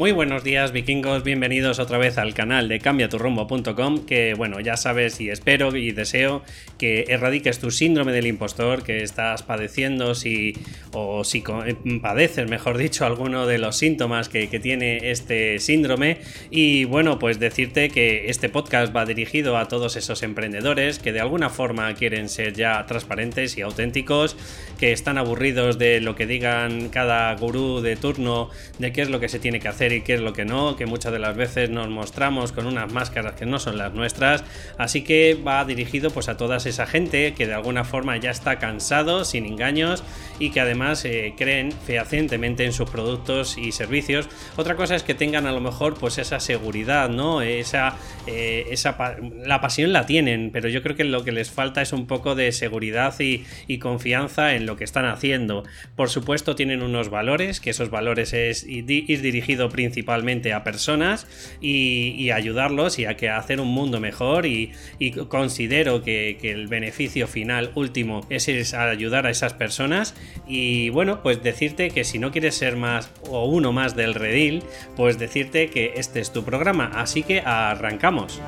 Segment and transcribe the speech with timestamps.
[0.00, 5.20] Muy buenos días vikingos, bienvenidos otra vez al canal de cambiaturrumbo.com que bueno, ya sabes
[5.20, 6.42] y espero y deseo
[6.78, 10.54] que erradiques tu síndrome del impostor que estás padeciendo si
[10.94, 16.20] o si eh, padeces, mejor dicho, alguno de los síntomas que, que tiene este síndrome.
[16.50, 21.20] Y bueno, pues decirte que este podcast va dirigido a todos esos emprendedores que de
[21.20, 24.38] alguna forma quieren ser ya transparentes y auténticos,
[24.78, 28.48] que están aburridos de lo que digan cada gurú de turno
[28.78, 30.76] de qué es lo que se tiene que hacer y qué es lo que no,
[30.76, 34.44] que muchas de las veces nos mostramos con unas máscaras que no son las nuestras,
[34.78, 38.58] así que va dirigido pues a toda esa gente que de alguna forma ya está
[38.58, 40.02] cansado, sin engaños
[40.38, 44.28] y que además eh, creen fehacientemente en sus productos y servicios.
[44.56, 47.42] Otra cosa es que tengan a lo mejor pues esa seguridad, ¿no?
[47.42, 48.96] Esa, eh, esa
[49.44, 52.34] la pasión la tienen, pero yo creo que lo que les falta es un poco
[52.34, 55.64] de seguridad y, y confianza en lo que están haciendo.
[55.96, 61.26] Por supuesto tienen unos valores, que esos valores es ir dirigido principalmente a personas
[61.62, 64.72] y, ayudarlos y a que hacer un mundo mejor y,
[65.28, 70.14] considero que, el beneficio final último es, ayudar a esas personas
[70.46, 74.62] y bueno pues decirte que si no quieres ser más o uno más del redil
[74.96, 78.40] pues decirte que este es tu programa así que arrancamos.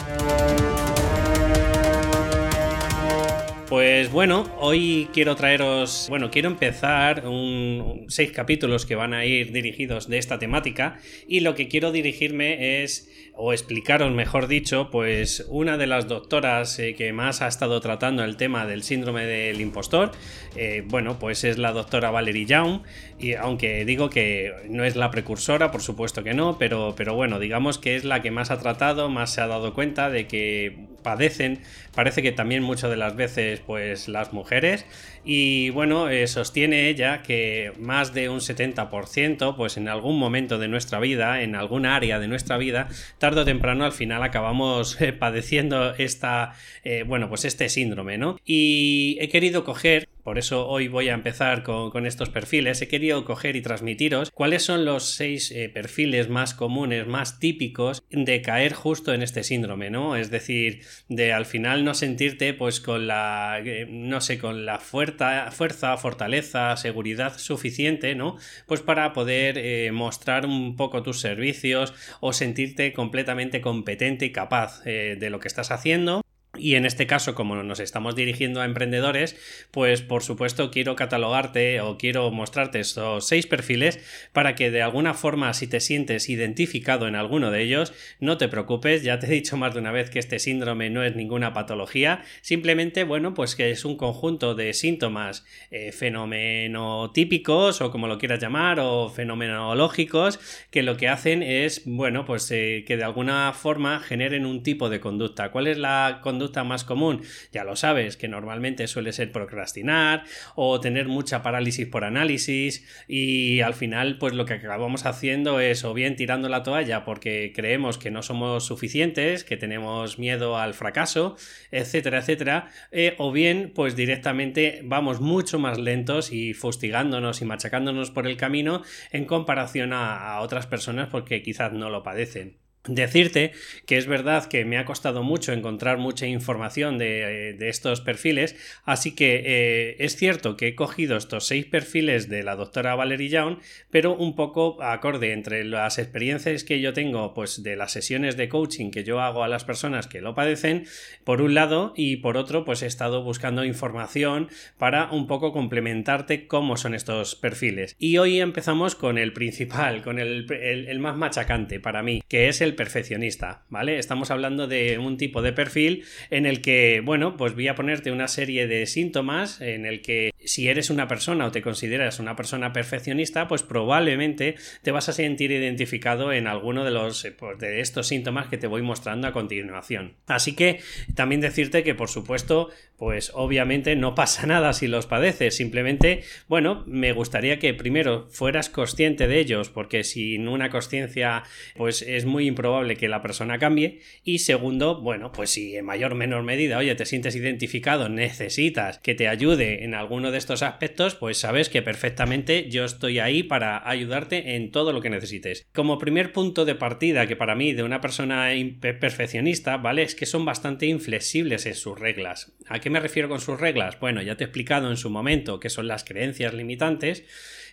[3.73, 9.51] Pues bueno, hoy quiero traeros, bueno, quiero empezar un, seis capítulos que van a ir
[9.51, 15.47] dirigidos de esta temática y lo que quiero dirigirme es, o explicaros mejor dicho, pues
[15.48, 19.61] una de las doctoras eh, que más ha estado tratando el tema del síndrome del
[19.61, 20.12] impostor,
[20.55, 22.83] eh, bueno, pues es la doctora Valerie Young
[23.19, 27.39] y aunque digo que no es la precursora, por supuesto que no, pero, pero bueno,
[27.39, 30.92] digamos que es la que más ha tratado, más se ha dado cuenta de que
[31.02, 31.61] padecen,
[31.94, 34.86] parece que también muchas de las veces pues las mujeres
[35.24, 40.68] y bueno, eh, sostiene ella que más de un 70% pues en algún momento de
[40.68, 42.89] nuestra vida, en algún área de nuestra vida,
[43.22, 48.36] tarde o temprano al final acabamos eh, padeciendo esta, eh, bueno, pues este síndrome, ¿no?
[48.44, 52.83] Y he querido coger por eso hoy voy a empezar con, estos perfiles.
[52.83, 58.42] He querido coger y transmitiros cuáles son los seis perfiles más comunes, más típicos de
[58.42, 60.16] caer justo en este síndrome, ¿no?
[60.16, 65.12] Es decir, de al final no sentirte pues con la, no sé, con la fuerza
[65.50, 68.36] fuerza, fortaleza, seguridad suficiente, ¿no?
[68.66, 74.83] Pues para poder eh, mostrar un poco tus servicios o sentirte completamente competente y capaz
[74.86, 76.22] eh, de lo que estás haciendo
[76.62, 79.36] y en este caso, como nos estamos dirigiendo a emprendedores,
[79.73, 83.98] pues por supuesto quiero catalogarte o quiero mostrarte estos seis perfiles
[84.33, 88.48] para que de alguna forma, si te sientes identificado en alguno de ellos, no te
[88.48, 91.52] preocupes, ya te he dicho más de una vez que este síndrome no es ninguna
[91.52, 98.18] patología, simplemente, bueno, pues que es un conjunto de síntomas eh, fenomenotípicos o como lo
[98.18, 100.39] quieras llamar, o fenomenológicos,
[100.70, 104.89] que lo que hacen es, bueno, pues eh, que de alguna forma generen un tipo
[104.89, 105.51] de conducta.
[105.51, 106.52] ¿Cuál es la conducta?
[106.63, 110.24] Más común, ya lo sabes, que normalmente suele ser procrastinar
[110.55, 115.85] o tener mucha parálisis por análisis y al final pues lo que acabamos haciendo es
[115.85, 120.74] o bien tirando la toalla porque creemos que no somos suficientes, que tenemos miedo al
[120.74, 121.36] fracaso,
[121.70, 128.11] etcétera, etcétera, eh, o bien pues directamente vamos mucho más lentos y fustigándonos y machacándonos
[128.11, 132.62] por el camino en comparación a otras personas porque quizás no lo padecen.
[132.88, 133.53] Decirte
[133.87, 139.15] que es verdad que me ha costado mucho encontrar mucha información de, estos perfiles, así
[139.15, 143.59] que eh, es cierto que he cogido estos seis perfiles de la doctora Valerie Young,
[143.91, 148.49] pero un poco acorde entre las experiencias que yo tengo, pues de las sesiones de
[148.49, 150.85] coaching que yo hago a las personas que lo padecen,
[151.23, 156.49] por un lado, y por otro, pues he estado buscando información para un poco complementarte
[156.49, 157.94] cómo son estos perfiles.
[158.00, 162.61] Y hoy empezamos con el principal, con el, el más machacante para mí, que es
[162.61, 163.99] el perfeccionista, ¿vale?
[163.99, 168.10] Estamos hablando de un tipo de perfil en el que, bueno, pues voy a ponerte
[168.10, 172.36] una serie de síntomas en el que si eres una persona o te consideras una
[172.36, 177.80] persona perfeccionista, pues probablemente te vas a sentir identificado en alguno de los pues, de
[177.80, 180.14] estos síntomas que te voy mostrando a continuación.
[180.26, 180.80] Así que
[181.14, 186.84] también decirte que por supuesto, pues obviamente no pasa nada si los padeces, simplemente, bueno,
[186.86, 191.44] me gustaría que primero fueras consciente de ellos, porque sin una conciencia
[191.76, 194.00] pues es muy importante probable que la persona cambie.
[194.25, 198.99] Y segundo, bueno, pues si en mayor o menor medida, oye, te sientes identificado, necesitas
[198.99, 203.43] que te ayude en alguno de estos aspectos, pues sabes que perfectamente yo estoy ahí
[203.43, 205.67] para ayudarte en todo lo que necesites.
[205.75, 208.50] Como primer punto de partida, que para mí de una persona
[208.81, 210.03] perfeccionista, ¿vale?
[210.03, 212.53] Es que son bastante inflexibles en sus reglas.
[212.69, 213.99] ¿A qué me refiero con sus reglas?
[213.99, 217.25] Bueno, ya te he explicado en su momento que son las creencias limitantes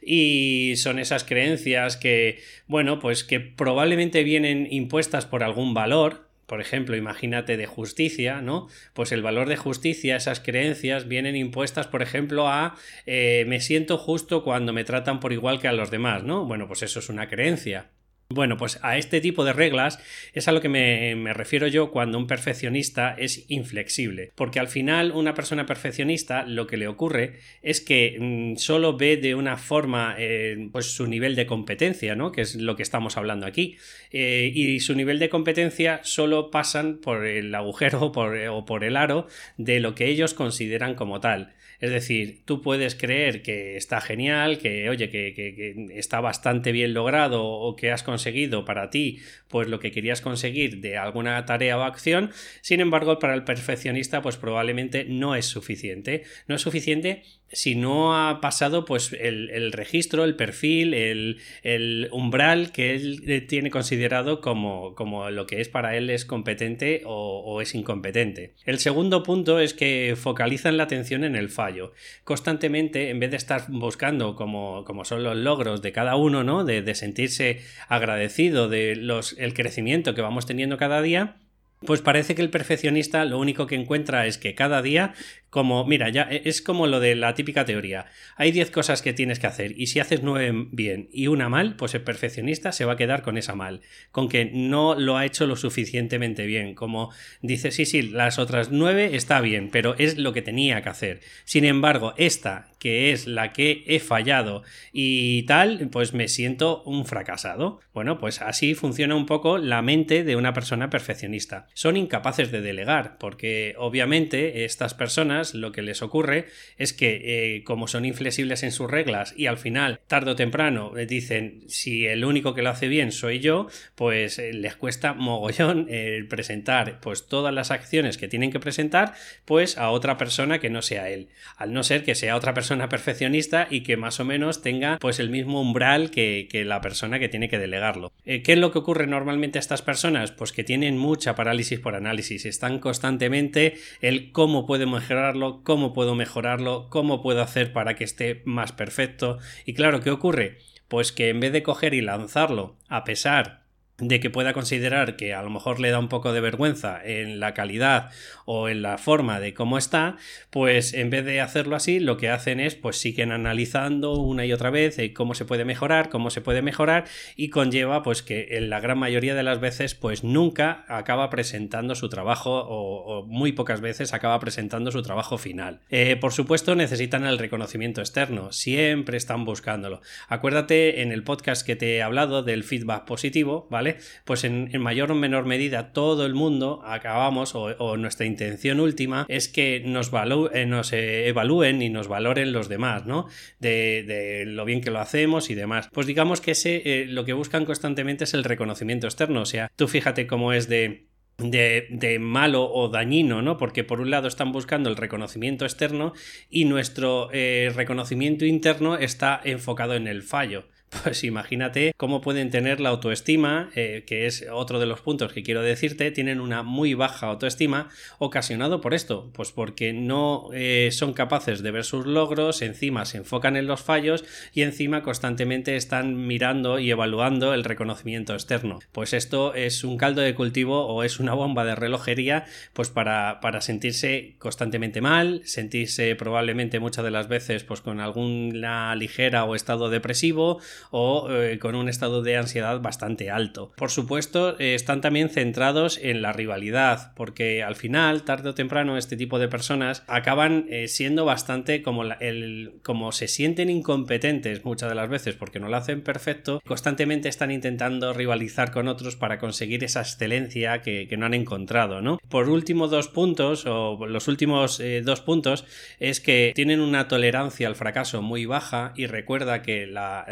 [0.01, 6.61] y son esas creencias que, bueno, pues que probablemente vienen impuestas por algún valor, por
[6.61, 8.67] ejemplo, imagínate de justicia, ¿no?
[8.93, 13.99] Pues el valor de justicia, esas creencias vienen impuestas, por ejemplo, a eh, me siento
[13.99, 16.45] justo cuando me tratan por igual que a los demás, ¿no?
[16.45, 17.91] Bueno, pues eso es una creencia.
[18.31, 19.97] Bueno, pues a este tipo de reglas
[20.33, 25.11] es a lo que me, refiero yo cuando un perfeccionista es inflexible, porque al final
[25.13, 30.13] una persona perfeccionista lo que le ocurre es que mm, solo ve de una forma
[30.19, 32.31] eh, pues su nivel de competencia, ¿no?
[32.31, 33.77] Que es lo que estamos hablando aquí,
[34.11, 39.25] eh, y su nivel de competencia solo pasan por el agujero o por el aro
[39.57, 41.55] de lo que ellos consideran como tal.
[41.79, 47.45] Es decir, tú puedes creer que está genial, que oye, que, está bastante bien logrado
[47.45, 51.83] o que has conseguido para ti pues lo que querías conseguir de alguna tarea o
[51.83, 52.31] acción,
[52.61, 56.23] sin embargo, para el perfeccionista pues probablemente no es suficiente.
[56.47, 62.95] No es suficiente si no ha pasado pues el, registro, el perfil, el, umbral que
[62.95, 68.53] él tiene considerado como, como, lo que es para él es competente o, es incompetente.
[68.65, 71.93] El segundo punto es que focalizan la atención en el fallo.
[72.23, 76.63] Constantemente, en vez de estar buscando como, como son los logros de cada uno, ¿no?
[76.63, 81.37] De, de sentirse agradecido de los, el crecimiento que vamos teniendo cada día,
[81.85, 85.13] pues parece que el perfeccionista lo único que encuentra es que cada día
[85.49, 88.05] como, mira, ya e, es como lo de la típica teoría.
[88.35, 91.75] Hay 10 cosas que tienes que hacer y si haces 9 bien y una mal,
[91.75, 93.81] pues el perfeccionista se va a quedar con esa mal,
[94.11, 96.75] con que no lo ha hecho lo suficientemente bien.
[96.75, 97.11] Como
[97.41, 101.21] dice, sí, sí, las otras 9 está bien, pero es lo que tenía que hacer.
[101.45, 107.05] Sin embargo, esta, que es la que he fallado y tal, pues me siento un
[107.05, 107.81] fracasado.
[107.93, 111.67] Bueno, pues así funciona un poco la mente de una persona perfeccionista.
[111.73, 116.47] Son incapaces de delegar, porque obviamente estas personas lo que les ocurre
[116.77, 120.97] es que eh, como son inflexibles en sus reglas y al final, tarde o temprano,
[120.97, 125.13] eh, dicen si el único que lo hace bien soy yo, pues eh, les cuesta
[125.13, 125.87] mogollón
[126.29, 129.13] presentar pues todas las acciones que tienen que presentar
[129.45, 131.29] pues a otra persona que no sea él.
[131.57, 135.19] Al no ser que sea otra persona perfeccionista y que más o menos tenga pues
[135.19, 138.11] el mismo umbral que, que la persona que tiene que delegarlo.
[138.23, 140.31] ¿Qué es lo que ocurre normalmente a estas personas?
[140.31, 145.29] Pues que tienen mucha parálisis por análisis, están constantemente el cómo puede mejorar
[145.63, 149.37] cómo puedo mejorarlo, cómo puedo hacer para que esté más perfecto.
[149.65, 150.57] Y claro, ¿qué ocurre?
[150.87, 153.63] Pues que en vez de coger y lanzarlo, a pesar
[153.99, 157.39] de que pueda considerar que a lo mejor le da un poco de vergüenza en
[157.39, 158.11] la calidad
[158.45, 160.17] o en la forma de cómo está,
[160.49, 164.53] pues en vez de hacerlo así, lo que hacen es pues siguen analizando una y
[164.53, 167.05] otra vez eh, cómo se puede mejorar, cómo se puede mejorar
[167.35, 171.95] y conlleva pues que en la gran mayoría de las veces pues nunca acaba presentando
[171.95, 175.81] su trabajo o, muy pocas veces acaba presentando su trabajo final.
[175.89, 180.01] Eh, por supuesto necesitan el reconocimiento externo, siempre están buscándolo.
[180.27, 183.88] Acuérdate en el podcast que te he hablado del feedback positivo, ¿vale?
[184.25, 189.47] Pues en, mayor o menor medida todo el mundo acabamos o, nuestra intención última es
[189.47, 190.11] que nos,
[190.53, 193.27] eh, nos eh, evalúen y nos valoren los demás, ¿no?
[193.59, 195.89] De, lo bien que lo hacemos y demás.
[195.91, 199.87] Pues digamos que eh, lo que buscan constantemente es el reconocimiento externo, o sea, tú
[199.87, 201.07] fíjate cómo es de
[201.37, 203.55] de, malo o dañino, ¿no?
[203.55, 206.11] Porque por un lado están buscando el reconocimiento externo
[206.49, 210.65] y nuestro reconocimiento interno está enfocado en el fallo.
[210.89, 215.43] Pues imagínate cómo pueden tener la autoestima, eh, que es otro de los puntos que
[215.43, 221.13] quiero decirte, tienen una muy baja autoestima ocasionado por esto, pues porque no eh, son
[221.13, 226.27] capaces de ver sus logros, encima se enfocan en los fallos y encima constantemente están
[226.27, 228.79] mirando y evaluando el reconocimiento externo.
[228.91, 233.39] Pues esto es un caldo de cultivo o es una bomba de relojería, pues para,
[233.41, 239.55] para sentirse constantemente mal, sentirse probablemente muchas de las veces pues con alguna ligera o
[239.55, 240.59] estado depresivo,
[240.91, 243.71] o eh, con un estado de ansiedad bastante alto.
[243.75, 248.97] Por supuesto, eh, están también centrados en la rivalidad, porque al final, tarde o temprano,
[248.97, 254.89] este tipo de personas acaban eh, siendo bastante como, el, como se sienten incompetentes muchas
[254.89, 259.39] de las veces porque no lo hacen perfecto, constantemente están intentando rivalizar con otros para
[259.39, 262.17] conseguir esa excelencia que, no han encontrado, ¿no?
[262.29, 265.65] Por último, dos puntos, o los últimos dos puntos,
[265.99, 270.25] es que tienen una tolerancia al fracaso muy baja y recuerda que la,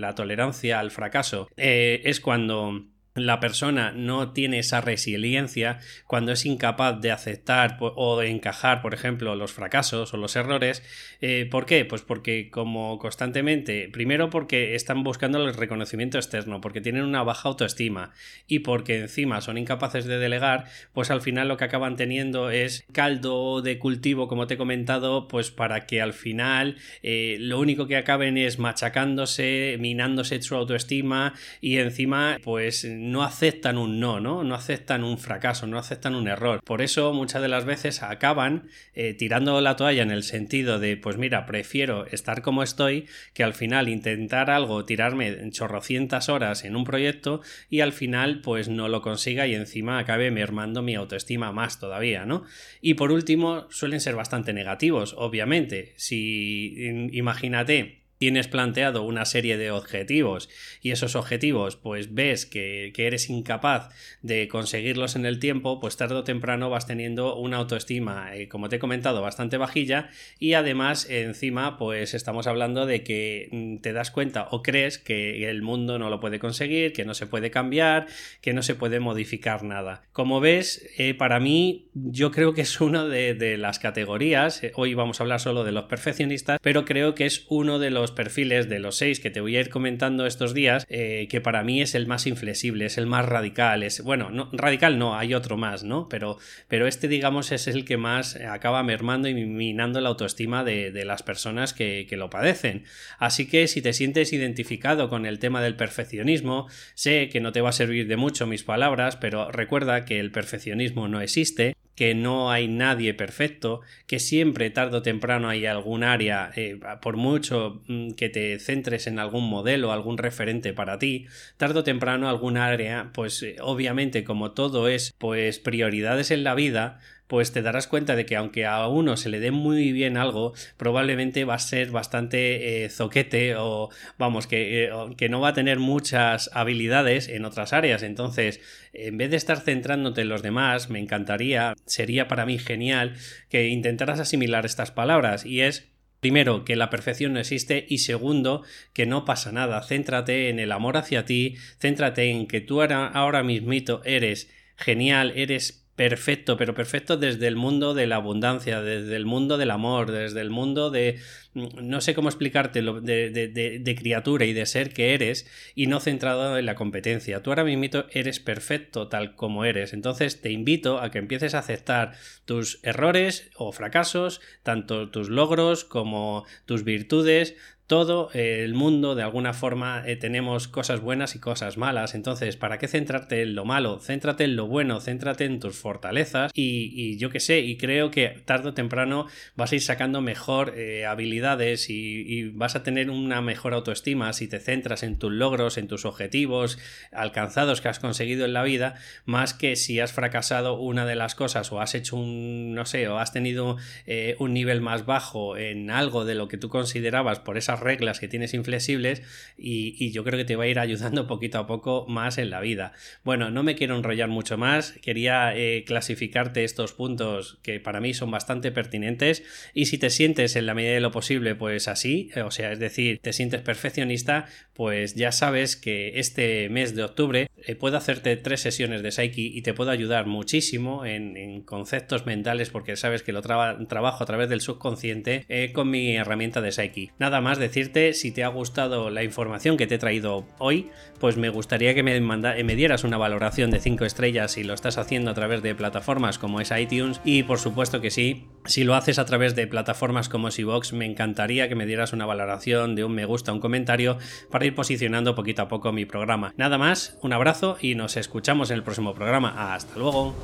[0.00, 6.46] la tolerancia al fracaso eh, es cuando la persona no tiene esa resiliencia, cuando es
[6.46, 10.82] incapaz de aceptar o de encajar, por ejemplo, los fracasos o los errores.
[11.20, 11.84] Eh, ¿Por qué?
[11.84, 17.48] Pues porque como constantemente, primero porque están buscando el reconocimiento externo, porque tienen una baja
[17.48, 18.12] autoestima
[18.46, 22.84] y porque encima son incapaces de delegar, pues al final lo que acaban teniendo es
[22.92, 27.86] caldo de cultivo, como te he comentado, pues para que al final eh, lo único
[27.86, 34.44] que acaben es machacándose, minándose su autoestima y encima pues no aceptan un no, ¿no?
[34.44, 36.62] No aceptan un fracaso, no aceptan un error.
[36.64, 40.96] Por eso muchas de las veces acaban eh, tirando la toalla en el sentido de,
[40.96, 46.76] pues mira, prefiero estar como estoy que al final intentar algo, tirarme chorrocientas horas en
[46.76, 51.50] un proyecto y al final pues no lo consiga y encima acabe mermando mi autoestima
[51.50, 52.44] más todavía, ¿no?
[52.80, 55.92] Y por último, suelen ser bastante negativos, obviamente.
[55.96, 60.48] Si imagínate tienes planteado una serie de objetivos
[60.80, 63.88] y esos objetivos pues ves que, eres incapaz
[64.22, 68.68] de conseguirlos en el tiempo, pues tarde o temprano vas teniendo una autoestima, eh, como
[68.68, 73.92] te he comentado, bastante bajilla y además encima pues estamos hablando de que mm, te
[73.92, 77.50] das cuenta o crees que el mundo no lo puede conseguir, que no se puede
[77.50, 78.06] cambiar,
[78.40, 80.04] que no se puede modificar nada.
[80.12, 84.94] Como ves, eh, para mí yo creo que es una de, las categorías, eh, hoy
[84.94, 88.68] vamos a hablar solo de los perfeccionistas, pero creo que es uno de los perfiles
[88.68, 91.82] de los seis que te voy a ir comentando estos días, eh, que para mí
[91.82, 95.56] es el más inflexible, es el más radical, es, bueno, no, radical no, hay otro
[95.56, 96.08] más, ¿no?
[96.08, 96.38] Pero,
[96.68, 101.22] pero este, digamos, es el que más acaba mermando y minando la autoestima de, las
[101.22, 102.84] personas que lo padecen.
[103.18, 107.60] Así que si te sientes identificado con el tema del perfeccionismo, sé que no te
[107.60, 112.16] va a servir de mucho mis palabras, pero recuerda que el perfeccionismo no existe, que
[112.16, 117.80] no hay nadie perfecto, que siempre tarde o temprano hay algún área, eh, por mucho
[117.86, 121.28] mm, que te centres en algún modelo, algún referente para ti,
[121.58, 126.56] tarde o temprano algún área, pues eh, obviamente como todo es pues prioridades en la
[126.56, 126.98] vida,
[127.32, 130.52] pues te darás cuenta de que aunque a uno se le dé muy bien algo,
[130.76, 135.54] probablemente va a ser bastante eh, zoquete o vamos, que, eh, que, no va a
[135.54, 138.02] tener muchas habilidades en otras áreas.
[138.02, 138.60] Entonces,
[138.92, 143.14] en vez de estar centrándote en los demás, me encantaría, sería para mí genial
[143.48, 145.88] que intentaras asimilar estas palabras y es
[146.20, 148.62] Primero, que la perfección no existe y segundo,
[148.92, 149.82] que no pasa nada.
[149.82, 155.32] Céntrate en el amor hacia ti, céntrate en que tú ahora, ahora mismito eres genial,
[155.34, 160.10] eres perfecto, pero perfecto desde el mundo de la abundancia, desde el mundo del amor,
[160.10, 161.20] desde el mundo de,
[161.54, 166.00] mm, no sé cómo explicártelo, de, de, criatura y de ser que eres y no
[166.00, 167.40] centrado en la competencia.
[167.40, 169.92] Tú ahora mismo eres perfecto tal como eres.
[169.92, 172.14] Entonces te invito a que empieces a aceptar
[172.46, 177.54] tus errores o fracasos, tanto tus logros como tus virtudes,
[177.86, 182.14] todo el mundo de alguna forma eh, tenemos cosas buenas y cosas malas.
[182.14, 183.98] Entonces, ¿para qué centrarte en lo malo?
[184.00, 188.28] Céntrate en lo bueno, céntrate en tus fortalezas y, yo qué sé, y creo que
[188.44, 193.40] tarde o temprano vas a ir sacando mejor eh, habilidades y, vas a tener una
[193.40, 196.78] mejor autoestima si te centras en tus logros, en tus objetivos
[197.12, 201.34] alcanzados que has conseguido en la vida, más que si has fracasado una de las
[201.34, 205.56] cosas o has hecho un, no sé, o has tenido eh, un nivel más bajo
[205.56, 209.22] en algo de lo que tú considerabas por reglas que tienes inflexibles
[209.56, 212.60] y, yo creo que te va a ir ayudando poquito a poco más en la
[212.60, 212.92] vida.
[213.24, 218.14] Bueno, no me quiero enrollar mucho más, quería eh, clasificarte estos puntos que para mí
[218.14, 219.42] son bastante pertinentes
[219.74, 222.78] y si te sientes en la medida de lo posible pues así, o sea, es
[222.78, 228.36] decir, te sientes perfeccionista, pues ya sabes que este mes de octubre eh, puedo hacerte
[228.36, 233.32] tres sesiones de Psyche y te puedo ayudar muchísimo en, conceptos mentales porque sabes que
[233.32, 237.12] lo trabajo a través del subconsciente eh, con mi herramienta de Psyche.
[237.18, 241.36] Nada más decirte si te ha gustado la información que te he traído hoy, pues
[241.36, 245.30] me gustaría que me, me dieras una valoración de 5 estrellas si lo estás haciendo
[245.30, 249.18] a través de plataformas como es iTunes y por supuesto que sí, si lo haces
[249.18, 253.14] a través de plataformas como Sivox, me encantaría que me dieras una valoración de un
[253.14, 254.18] me gusta, un comentario
[254.50, 256.52] para ir posicionando poquito a poco mi programa.
[256.56, 259.74] Nada más, un abrazo y nos escuchamos en el próximo programa.
[259.74, 260.34] Hasta luego.